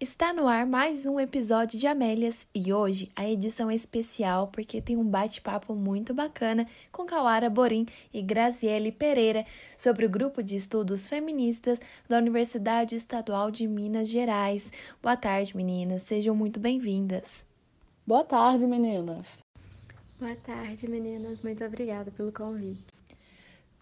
[0.00, 4.80] Está no ar mais um episódio de Amélias e hoje a edição é especial porque
[4.80, 7.84] tem um bate-papo muito bacana com Kawara Borim
[8.14, 9.44] e Graziele Pereira
[9.76, 11.78] sobre o grupo de estudos feministas
[12.08, 14.72] da Universidade Estadual de Minas Gerais.
[15.02, 17.44] Boa tarde, meninas, sejam muito bem-vindas.
[18.06, 19.36] Boa tarde, meninas.
[20.20, 21.42] Boa tarde, meninas.
[21.42, 22.84] Muito obrigada pelo convite.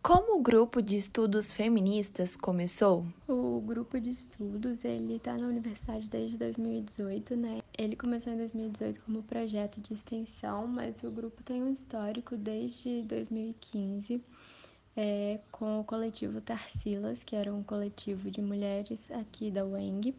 [0.02, 3.04] Como o grupo de estudos feministas começou?
[3.28, 7.60] O grupo de estudos, ele está na universidade desde 2018, né?
[7.76, 13.02] Ele começou em 2018 como projeto de extensão, mas o grupo tem um histórico desde
[13.02, 14.22] 2015
[14.96, 20.14] é, com o coletivo Tarsilas, que era um coletivo de mulheres aqui da UENG.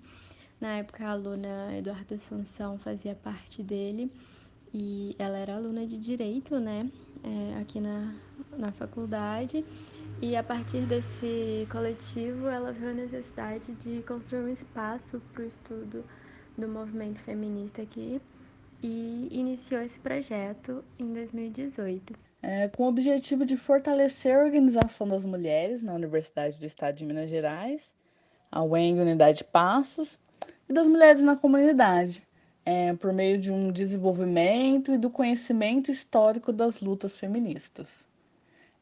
[0.60, 4.12] Na época, a aluna Eduarda Sansão fazia parte dele
[4.74, 6.90] e ela era aluna de Direito, né?
[7.24, 8.14] É, aqui na,
[8.58, 9.66] na faculdade
[10.22, 15.48] e a partir desse coletivo ela viu a necessidade de construir um espaço para o
[15.48, 16.06] estudo
[16.58, 18.22] do movimento feminista aqui
[18.82, 22.14] e iniciou esse projeto em 2018.
[22.42, 27.06] É, com o objetivo de fortalecer a organização das mulheres na Universidade do Estado de
[27.06, 27.92] Minas Gerais,
[28.52, 30.20] a UENG Unidade Passos,
[30.68, 32.24] e das mulheres na comunidade,
[32.66, 37.90] é, por meio de um desenvolvimento e do conhecimento histórico das lutas feministas.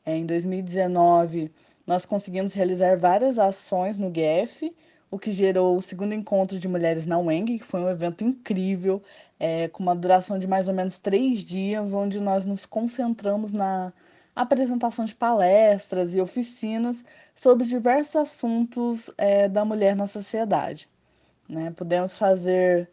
[0.05, 1.51] É, em 2019,
[1.85, 4.73] nós conseguimos realizar várias ações no GEF,
[5.11, 9.01] o que gerou o segundo encontro de mulheres na UENG, que foi um evento incrível,
[9.39, 13.93] é, com uma duração de mais ou menos três dias, onde nós nos concentramos na
[14.35, 17.03] apresentação de palestras e oficinas
[17.35, 20.89] sobre diversos assuntos é, da mulher na sociedade.
[21.49, 21.71] Né?
[21.71, 22.89] Pudemos fazer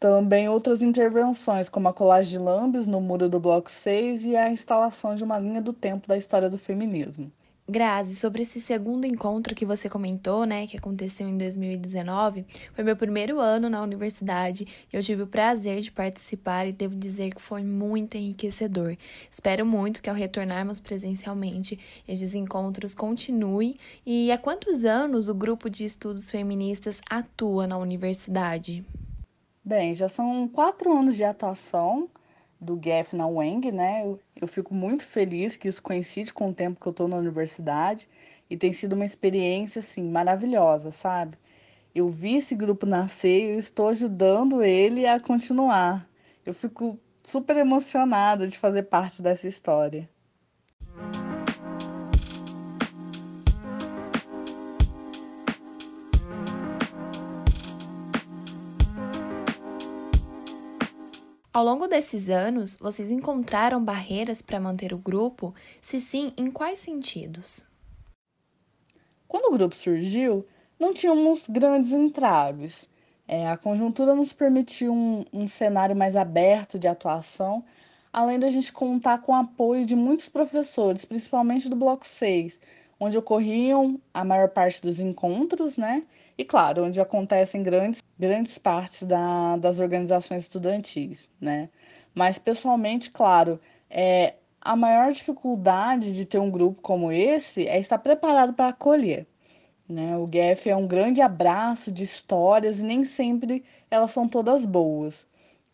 [0.00, 4.50] também outras intervenções, como a colagem de lambes no muro do Bloco 6 e a
[4.50, 7.32] instalação de uma linha do tempo da história do feminismo.
[7.68, 12.96] Grazi, sobre esse segundo encontro que você comentou, né, que aconteceu em 2019, foi meu
[12.96, 17.40] primeiro ano na universidade e eu tive o prazer de participar e devo dizer que
[17.40, 18.96] foi muito enriquecedor.
[19.30, 23.76] Espero muito que ao retornarmos presencialmente, esses encontros continuem.
[24.04, 28.84] E há quantos anos o grupo de estudos feministas atua na universidade?
[29.64, 32.10] Bem, já são quatro anos de atuação
[32.62, 34.04] do GEF na UENG, né?
[34.04, 37.16] Eu, eu fico muito feliz que isso coincide com o tempo que eu estou na
[37.16, 38.08] universidade
[38.48, 41.36] e tem sido uma experiência, assim, maravilhosa, sabe?
[41.94, 46.08] Eu vi esse grupo nascer e eu estou ajudando ele a continuar.
[46.46, 50.08] Eu fico super emocionada de fazer parte dessa história.
[61.54, 65.54] Ao longo desses anos, vocês encontraram barreiras para manter o grupo?
[65.82, 67.66] Se sim, em quais sentidos?
[69.28, 70.46] Quando o grupo surgiu,
[70.80, 72.88] não tínhamos grandes entraves.
[73.28, 77.62] É, a conjuntura nos permitiu um, um cenário mais aberto de atuação,
[78.10, 82.58] além da gente contar com o apoio de muitos professores, principalmente do Bloco 6,
[82.98, 86.02] onde ocorriam a maior parte dos encontros, né?
[86.38, 91.68] E claro, onde acontecem grandes, grandes partes da, das organizações estudantis, né?
[92.14, 93.60] Mas pessoalmente, claro,
[93.90, 99.26] é, a maior dificuldade de ter um grupo como esse é estar preparado para acolher.
[99.88, 100.16] Né?
[100.16, 105.26] O GF é um grande abraço de histórias e nem sempre elas são todas boas.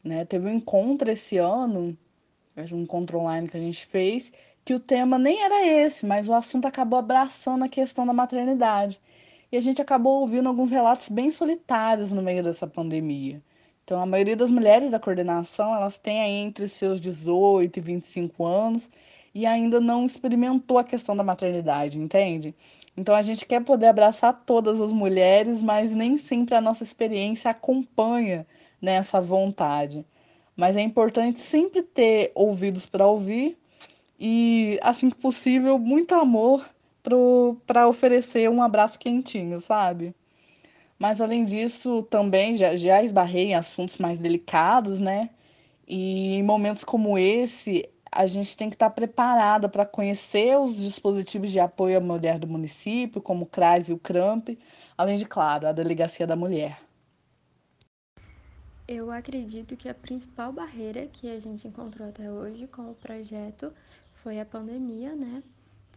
[0.03, 0.25] Né?
[0.25, 1.95] Teve um encontro esse ano,
[2.73, 4.33] um encontro online que a gente fez,
[4.65, 8.99] que o tema nem era esse, mas o assunto acabou abraçando a questão da maternidade.
[9.51, 13.43] E a gente acabou ouvindo alguns relatos bem solitários no meio dessa pandemia.
[13.83, 18.45] Então, a maioria das mulheres da coordenação, elas têm aí entre seus 18 e 25
[18.45, 18.91] anos
[19.35, 22.55] e ainda não experimentou a questão da maternidade, entende?
[22.95, 27.51] Então, a gente quer poder abraçar todas as mulheres, mas nem sempre a nossa experiência
[27.51, 28.47] acompanha
[28.83, 30.05] nessa vontade.
[30.55, 33.57] Mas é importante sempre ter ouvidos para ouvir
[34.21, 36.69] e, assim que possível, muito amor
[37.67, 40.15] para oferecer um abraço quentinho, sabe?
[40.99, 45.31] Mas além disso, também já, já esbarrei em assuntos mais delicados, né?
[45.87, 51.53] E em momentos como esse, a gente tem que estar preparada para conhecer os dispositivos
[51.53, 54.59] de apoio à mulher do município, como o CRAS e o CRAMP,
[54.97, 56.79] além de, claro, a Delegacia da Mulher.
[58.87, 63.73] Eu acredito que a principal barreira que a gente encontrou até hoje com o projeto
[64.23, 65.43] foi a pandemia, né?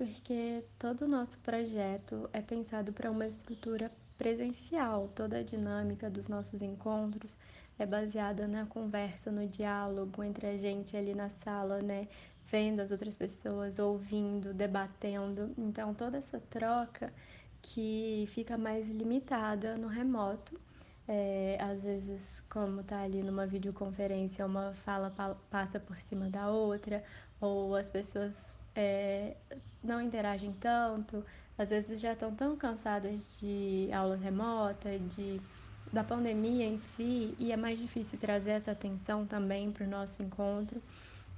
[0.01, 5.07] Porque todo o nosso projeto é pensado para uma estrutura presencial.
[5.13, 7.37] Toda a dinâmica dos nossos encontros
[7.77, 12.07] é baseada na conversa, no diálogo entre a gente ali na sala, né?
[12.47, 15.53] Vendo as outras pessoas, ouvindo, debatendo.
[15.55, 17.13] Então, toda essa troca
[17.61, 20.59] que fica mais limitada no remoto.
[21.07, 25.11] É, às vezes, como tá ali numa videoconferência, uma fala
[25.51, 27.03] passa por cima da outra,
[27.39, 29.35] ou as pessoas é,
[29.83, 31.23] não interagem tanto,
[31.57, 35.41] às vezes já estão tão cansadas de aula remota, de,
[35.91, 40.21] da pandemia em si, e é mais difícil trazer essa atenção também para o nosso
[40.21, 40.81] encontro.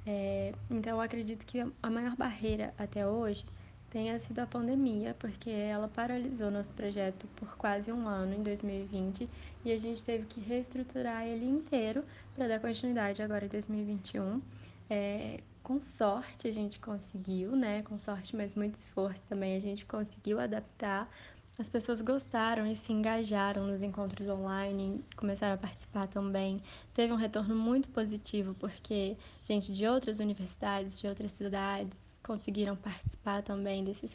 [0.06, 3.46] É, então, eu acredito que a maior barreira até hoje
[3.90, 9.30] tenha sido a pandemia, porque ela paralisou nosso projeto por quase um ano em 2020
[9.64, 12.04] e a gente teve que reestruturar ele inteiro
[12.36, 14.42] para dar continuidade agora em 2021.
[14.90, 17.82] É, com sorte a gente conseguiu, né?
[17.84, 21.10] Com sorte, mas muito esforço também a gente conseguiu adaptar.
[21.58, 26.62] As pessoas gostaram e se engajaram nos encontros online, começaram a participar também.
[26.94, 31.94] Teve um retorno muito positivo, porque gente de outras universidades, de outras cidades,
[32.24, 34.10] conseguiram participar também desses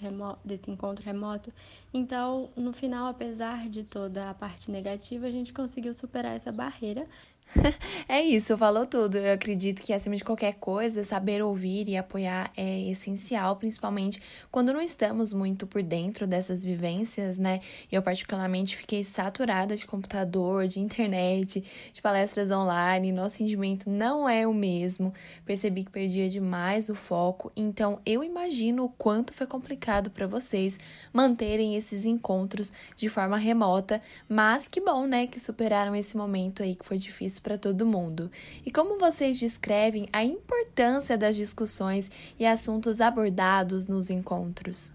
[0.44, 1.52] desse encontro remoto.
[1.92, 7.06] Então, no final, apesar de toda a parte negativa, a gente conseguiu superar essa barreira
[8.08, 9.16] é isso, falou tudo.
[9.16, 14.72] Eu acredito que, acima de qualquer coisa, saber ouvir e apoiar é essencial, principalmente quando
[14.72, 17.60] não estamos muito por dentro dessas vivências, né?
[17.90, 23.12] Eu, particularmente, fiquei saturada de computador, de internet, de palestras online.
[23.12, 25.12] Nosso rendimento não é o mesmo.
[25.44, 27.50] Percebi que perdia demais o foco.
[27.56, 30.78] Então, eu imagino o quanto foi complicado para vocês
[31.12, 34.02] manterem esses encontros de forma remota.
[34.28, 35.26] Mas que bom, né?
[35.26, 38.30] Que superaram esse momento aí que foi difícil para todo mundo.
[38.64, 44.92] E como vocês descrevem a importância das discussões e assuntos abordados nos encontros?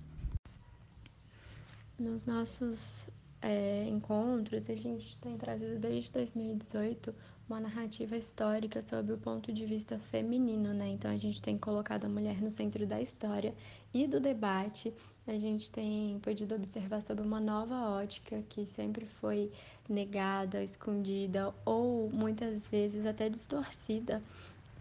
[1.98, 3.04] Nos nossos
[3.42, 7.13] é, encontros, a gente tem trazido desde 2018
[7.48, 10.88] uma narrativa histórica sobre o ponto de vista feminino, né?
[10.90, 13.54] Então a gente tem colocado a mulher no centro da história
[13.94, 14.94] e do debate.
[15.25, 19.49] A gente tem podido observar sobre uma nova ótica que sempre foi
[19.87, 24.21] negada, escondida ou muitas vezes até distorcida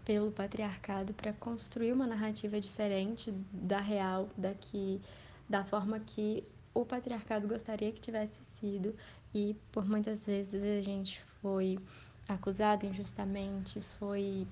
[0.03, 4.99] pelo patriarcado para construir uma narrativa diferente da real, da que
[5.47, 6.43] da forma que
[6.73, 8.93] o patriarcado gostaria que tivesse sido
[9.33, 11.79] e por muitas vezes a gente foi
[12.27, 14.45] acusada injustamente, foi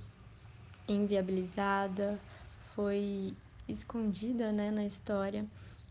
[0.88, 2.17] inviabilizada,
[2.75, 3.33] foi
[3.67, 5.45] escondida né, na história.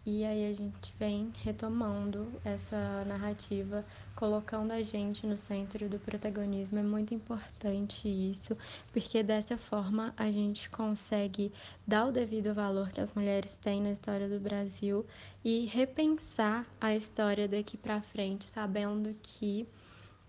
[0.05, 3.85] E aí a gente vem retomando essa narrativa,
[4.17, 6.79] colocando a gente no centro do protagonismo.
[6.79, 8.57] É muito importante isso,
[8.93, 11.53] porque dessa forma a gente consegue
[11.87, 15.05] dar o devido valor que as mulheres têm na história do Brasil
[15.45, 19.69] e repensar a história daqui para frente, sabendo que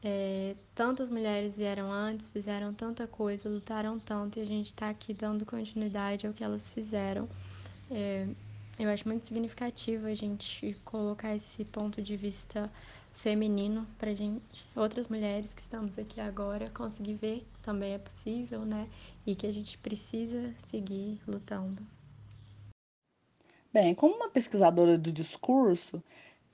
[0.03, 5.13] é, tantas mulheres vieram antes, fizeram tanta coisa, lutaram tanto e a gente está aqui
[5.13, 7.29] dando continuidade ao que elas fizeram.
[7.89, 8.27] É,
[8.83, 12.72] eu acho muito significativo a gente colocar esse ponto de vista
[13.13, 14.42] feminino para gente,
[14.75, 18.88] outras mulheres que estamos aqui agora, conseguir ver que também é possível, né?
[19.25, 21.81] E que a gente precisa seguir lutando.
[23.72, 26.04] Bem, como uma pesquisadora do discurso,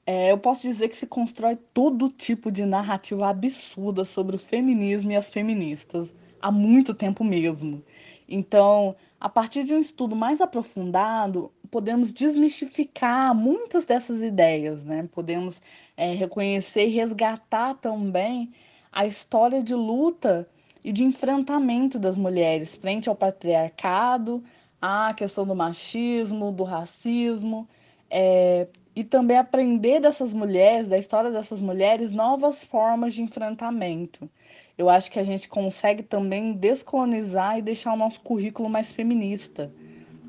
[0.06, 5.12] é, eu posso dizer que se constrói todo tipo de narrativa absurda sobre o feminismo
[5.12, 7.84] e as feministas, há muito tempo mesmo.
[8.28, 15.08] Então, a partir de um estudo mais aprofundado, podemos desmistificar muitas dessas ideias, né?
[15.12, 15.62] Podemos
[15.96, 18.52] é, reconhecer e resgatar também
[18.92, 20.48] a história de luta
[20.84, 24.44] e de enfrentamento das mulheres frente ao patriarcado,
[24.82, 27.68] à questão do machismo, do racismo,
[28.10, 34.30] é, e também aprender dessas mulheres, da história dessas mulheres, novas formas de enfrentamento.
[34.78, 39.72] Eu acho que a gente consegue também descolonizar e deixar o nosso currículo mais feminista.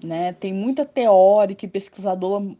[0.02, 0.32] Né?
[0.32, 2.56] Tem muita teórica e pesquisadora,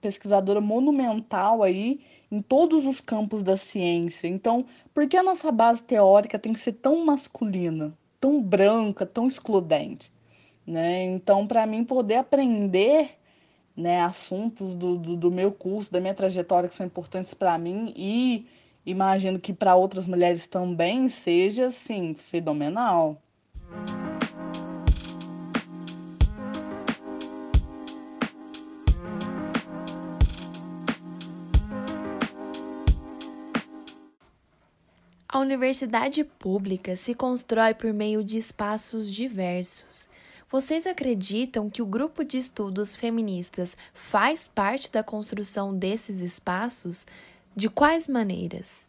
[0.00, 2.00] pesquisadora monumental aí
[2.30, 4.28] em todos os campos da ciência.
[4.28, 4.64] Então,
[4.94, 10.12] por que a nossa base teórica tem que ser tão masculina, tão branca, tão excludente?
[10.66, 11.04] Né?
[11.04, 13.16] Então, para mim, poder aprender
[13.76, 17.92] né, assuntos do, do, do, meu curso, da minha trajetória que são importantes para mim
[17.94, 18.46] e
[18.84, 23.20] imagino que para outras mulheres também seja assim fenomenal.
[35.36, 40.08] A universidade pública se constrói por meio de espaços diversos
[40.50, 47.06] vocês acreditam que o grupo de estudos feministas faz parte da construção desses espaços?
[47.54, 48.88] De quais maneiras?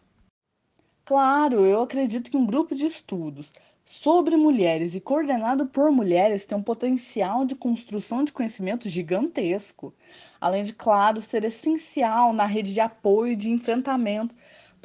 [1.04, 3.51] Claro, eu acredito que um grupo de estudos
[3.86, 9.94] sobre mulheres e coordenado por mulheres tem um potencial de construção de conhecimento gigantesco,
[10.39, 14.34] além de, claro, ser essencial na rede de apoio e de enfrentamento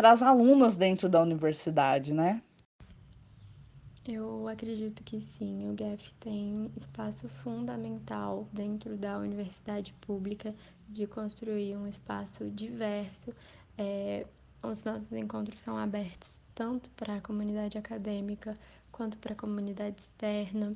[0.02, 2.42] para as alunas dentro da universidade, né?
[4.04, 10.52] Eu acredito que sim, o GEF tem espaço fundamental dentro da universidade pública
[10.88, 13.32] de construir um espaço diverso.
[13.78, 14.26] É,
[14.60, 18.58] os nossos encontros são abertos tanto para a comunidade acadêmica
[18.90, 20.74] quanto para a comunidade externa.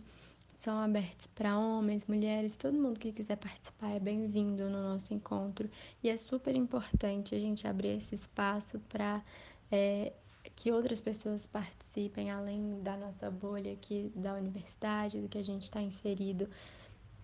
[0.58, 5.70] São abertos para homens, mulheres, todo mundo que quiser participar é bem-vindo no nosso encontro.
[6.02, 9.22] E é super importante a gente abrir esse espaço para
[9.70, 10.12] é,
[10.54, 15.64] que outras pessoas participem, além da nossa bolha aqui da universidade, do que a gente
[15.64, 16.48] está inserido,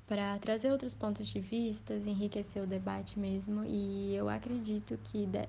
[0.07, 3.65] para trazer outros pontos de vista, enriquecer o debate mesmo.
[3.65, 5.49] E eu acredito que de,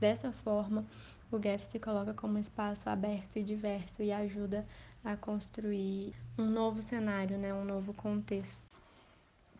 [0.00, 0.84] dessa forma
[1.30, 6.46] o GEF se coloca como um espaço aberto e diverso e ajuda a construir um
[6.46, 8.68] novo cenário, né, um novo contexto.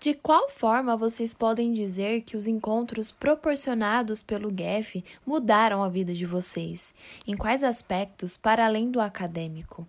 [0.01, 6.15] De qual forma vocês podem dizer que os encontros proporcionados pelo GEF mudaram a vida
[6.15, 6.95] de vocês?
[7.27, 9.89] Em quais aspectos, para além do acadêmico?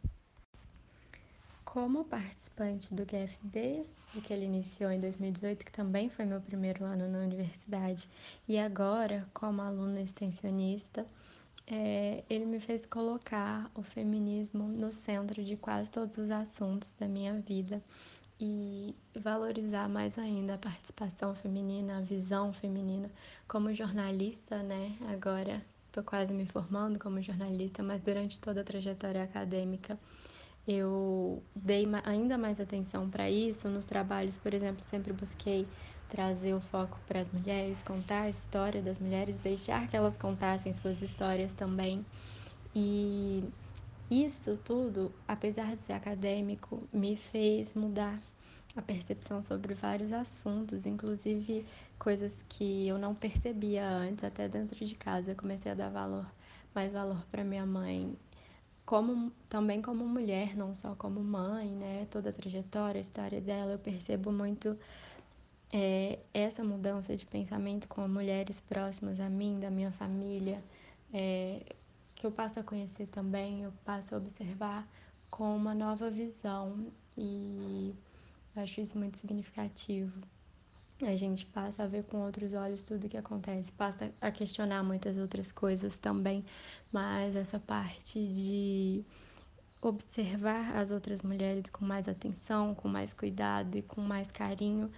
[1.64, 6.84] Como participante do GEF desde que ele iniciou em 2018, que também foi meu primeiro
[6.84, 8.10] ano na universidade,
[8.48, 11.06] e agora como aluna extensionista,
[11.70, 17.08] é, ele me fez colocar o feminismo no centro de quase todos os assuntos da
[17.08, 17.82] minha vida
[18.42, 23.12] e valorizar mais ainda a participação feminina, a visão feminina
[23.48, 24.98] como jornalista, né?
[25.10, 30.00] Agora estou quase me formando como jornalista, mas durante toda a trajetória acadêmica
[30.68, 35.68] eu dei ainda mais atenção para isso nos trabalhos, por exemplo, sempre busquei
[36.10, 40.74] trazer o foco para as mulheres, contar a história das mulheres, deixar que elas contassem
[40.74, 42.06] suas histórias também.
[42.76, 43.44] E
[44.10, 48.20] isso tudo, apesar de ser acadêmico, me fez mudar
[48.76, 51.66] a percepção sobre vários assuntos, inclusive
[51.98, 55.32] coisas que eu não percebia antes, até dentro de casa.
[55.32, 56.26] Eu comecei a dar valor,
[56.74, 58.16] mais valor para minha mãe,
[58.86, 62.08] como também como mulher, não só como mãe, né?
[62.10, 64.76] Toda a trajetória, a história dela, eu percebo muito
[65.72, 70.62] é, essa mudança de pensamento com mulheres próximas a mim, da minha família,
[71.14, 71.62] é,
[72.16, 74.88] que eu passo a conhecer também, eu passo a observar
[75.30, 77.94] com uma nova visão e
[78.56, 80.12] eu acho isso muito significativo.
[81.02, 84.84] A gente passa a ver com outros olhos tudo o que acontece, passa a questionar
[84.84, 86.44] muitas outras coisas também,
[86.92, 89.06] mas essa parte de
[89.82, 94.92] observar as outras mulheres com mais atenção, com mais cuidado e com mais carinho,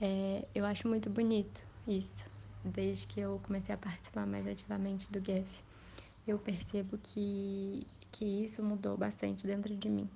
[0.00, 2.30] é, eu acho muito bonito isso,
[2.64, 5.46] desde que eu comecei a participar mais ativamente do GEF.
[6.26, 10.08] Eu percebo que, que isso mudou bastante dentro de mim.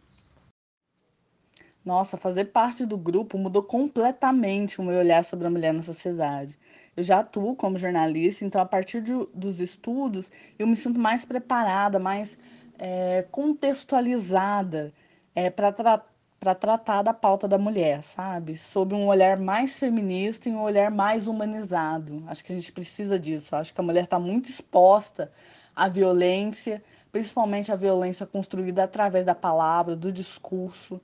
[1.85, 6.59] Nossa, fazer parte do grupo mudou completamente o meu olhar sobre a mulher na sociedade.
[6.95, 11.25] Eu já atuo como jornalista, então a partir de, dos estudos eu me sinto mais
[11.25, 12.37] preparada, mais
[12.79, 14.93] é, contextualizada
[15.35, 16.10] é, para tratar
[16.41, 18.57] para tratar da pauta da mulher, sabe?
[18.57, 22.25] Sob um olhar mais feminista e um olhar mais humanizado.
[22.27, 23.55] Acho que a gente precisa disso.
[23.55, 25.31] Acho que a mulher está muito exposta
[25.77, 26.83] à violência,
[27.13, 30.99] principalmente à violência construída através da palavra, do discurso.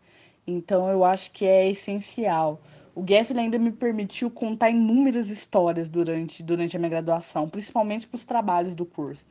[0.47, 2.63] Então, eu acho que é essencial.
[2.95, 8.17] O Geffen ainda me permitiu contar inúmeras histórias durante, durante a minha graduação, principalmente para
[8.17, 9.23] os trabalhos do curso.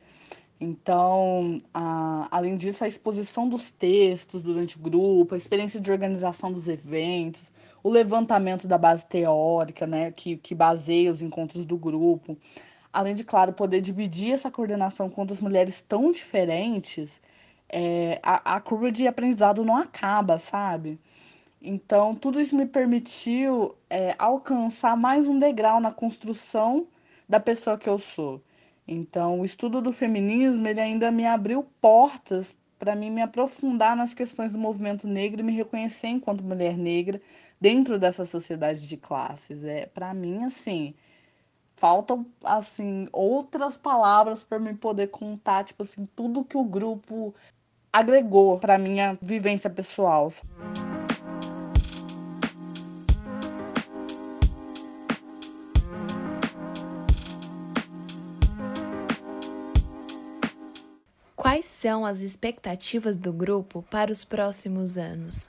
[0.60, 6.50] Então, a, além disso, a exposição dos textos durante o grupo, a experiência de organização
[6.52, 7.50] dos eventos,
[7.82, 12.38] o levantamento da base teórica, né, que, que baseia os encontros do grupo,
[12.92, 17.20] além de, claro, poder dividir essa coordenação com outras mulheres tão diferentes,
[17.68, 20.98] é, a, a curva de aprendizado não acaba, sabe?
[21.60, 26.86] Então, tudo isso me permitiu é, alcançar mais um degrau na construção
[27.28, 28.40] da pessoa que eu sou.
[28.86, 34.12] Então, o estudo do feminismo ele ainda me abriu portas para mim me aprofundar nas
[34.14, 37.20] questões do movimento negro e me reconhecer enquanto mulher negra
[37.60, 39.64] dentro dessa sociedade de classes.
[39.64, 40.94] É, para mim, assim,
[41.74, 47.34] faltam assim outras palavras para me poder contar, tipo assim, tudo que o grupo
[47.92, 50.30] agregou para minha vivência pessoal.
[61.46, 65.48] Quais são as expectativas do grupo para os próximos anos?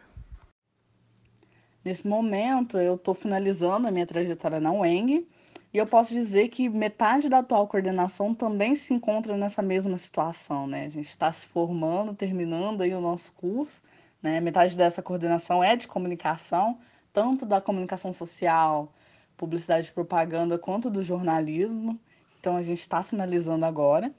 [1.84, 5.28] Nesse momento, eu estou finalizando a minha trajetória na UENG
[5.74, 10.68] E eu posso dizer que metade da atual coordenação também se encontra nessa mesma situação,
[10.68, 10.86] né?
[10.86, 13.82] A gente está se formando, terminando aí o nosso curso,
[14.22, 14.40] né?
[14.40, 16.78] Metade dessa coordenação é de comunicação,
[17.12, 18.94] tanto da comunicação social,
[19.36, 22.00] publicidade e propaganda, quanto do jornalismo.
[22.40, 24.14] Então a gente está finalizando agora.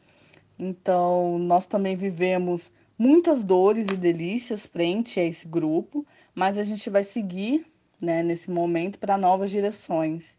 [0.59, 6.91] Então nós também vivemos muitas dores e delícias frente a esse grupo, mas a gente
[6.91, 7.65] vai seguir
[8.00, 10.37] né, nesse momento para novas direções.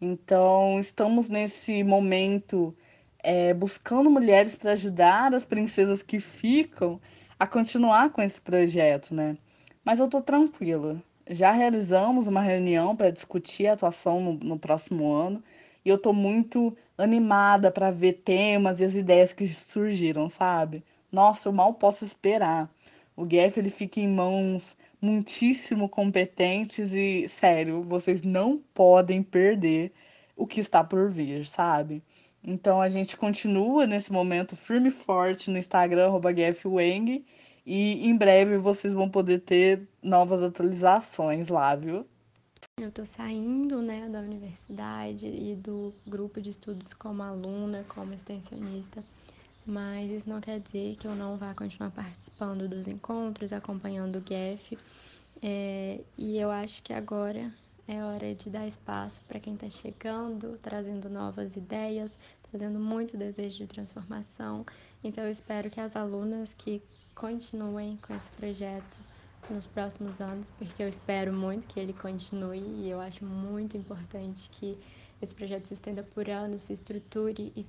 [0.00, 2.76] Então, estamos nesse momento
[3.22, 7.00] é, buscando mulheres para ajudar as princesas que ficam
[7.38, 9.36] a continuar com esse projeto, né?
[9.84, 11.00] Mas eu estou tranquila.
[11.30, 15.42] Já realizamos uma reunião para discutir a atuação no, no próximo ano
[15.84, 20.84] e eu estou muito animada para ver temas e as ideias que surgiram, sabe?
[21.10, 22.70] Nossa, eu mal posso esperar.
[23.16, 29.92] O GF ele fica em mãos muitíssimo competentes e, sério, vocês não podem perder
[30.36, 32.02] o que está por vir, sabe?
[32.44, 37.24] Então a gente continua nesse momento firme e forte no Instagram, GFWang,
[37.64, 42.06] e em breve vocês vão poder ter novas atualizações lá, viu?
[42.80, 49.04] Eu tô saindo, né, da universidade e do grupo de estudos como aluna, como extensionista,
[49.64, 54.26] mas isso não quer dizer que eu não vá continuar participando dos encontros, acompanhando o
[54.26, 54.76] GEF.
[55.40, 57.52] É, e eu acho que agora
[57.86, 62.10] é hora de dar espaço para quem está chegando, trazendo novas ideias,
[62.50, 64.64] trazendo muito desejo de transformação.
[65.02, 66.80] Então, eu espero que as alunas que
[67.14, 69.01] continuem com esse projeto
[69.50, 74.48] nos próximos anos, porque eu espero muito que ele continue e eu acho muito importante
[74.50, 74.78] que
[75.20, 77.66] esse projeto se estenda por anos, se estruture e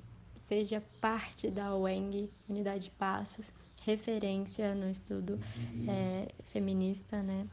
[0.48, 3.46] seja parte da UENG, Unidade de Passos,
[3.82, 5.40] referência no estudo
[5.88, 7.48] é, feminista, né?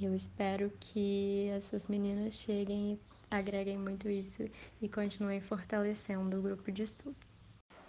[0.00, 3.00] Eu espero que essas meninas cheguem e
[3.30, 4.44] agreguem muito isso
[4.80, 7.16] e continuem fortalecendo o grupo de estudo.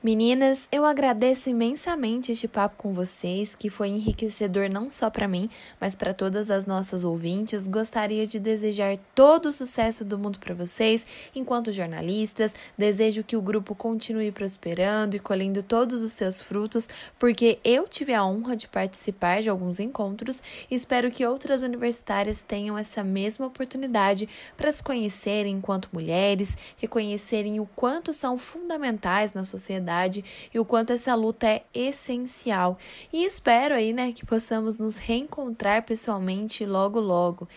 [0.03, 5.49] Meninas, eu agradeço imensamente este papo com vocês, que foi enriquecedor não só para mim,
[5.81, 7.67] mas para todas as nossas ouvintes.
[7.67, 12.53] Gostaria de desejar todo o sucesso do mundo para vocês, enquanto jornalistas.
[12.77, 18.13] Desejo que o grupo continue prosperando e colhendo todos os seus frutos, porque eu tive
[18.13, 23.47] a honra de participar de alguns encontros e espero que outras universitárias tenham essa mesma
[23.47, 30.23] oportunidade para se conhecerem enquanto mulheres, reconhecerem o quanto são fundamentais na sociedade sociedade
[30.54, 32.78] e o quanto essa luta é essencial.
[33.12, 37.47] E espero aí, né, que possamos nos reencontrar pessoalmente logo logo.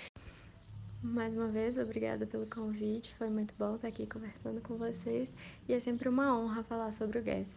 [1.03, 3.13] Mais uma vez, obrigada pelo convite.
[3.17, 5.29] Foi muito bom estar aqui conversando com vocês
[5.69, 7.49] e é sempre uma honra falar sobre o GEF.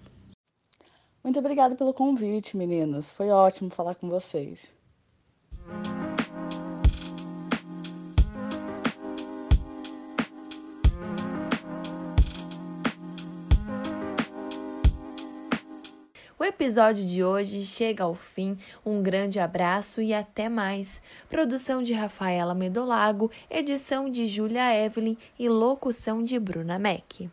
[1.23, 3.11] Muito obrigada pelo convite, meninas.
[3.11, 4.71] Foi ótimo falar com vocês.
[16.43, 18.57] O episódio de hoje chega ao fim.
[18.85, 21.01] Um grande abraço e até mais.
[21.29, 27.29] Produção de Rafaela Medolago, edição de Julia Evelyn e locução de Bruna Mack.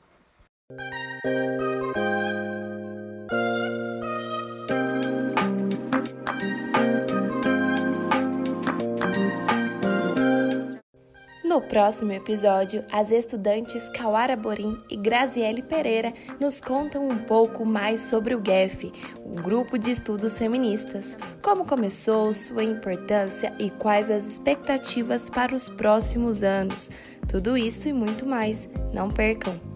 [11.61, 18.01] No próximo episódio, as estudantes Kawara Borim e Graziele Pereira nos contam um pouco mais
[18.01, 18.91] sobre o GEF,
[19.23, 25.69] um grupo de estudos feministas, como começou, sua importância e quais as expectativas para os
[25.69, 26.91] próximos anos.
[27.29, 28.67] Tudo isso e muito mais.
[28.95, 29.70] Não percam!